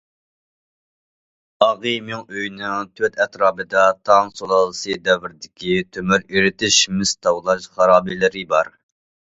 [1.65, 8.77] ئاغى مىڭئۆيىنىڭ تۆت ئەتراپىدا تاڭ سۇلالىسى دەۋرىدىكى تۆمۈر ئېرىتىش، مىس تاۋلاش خارابىلىرى بار.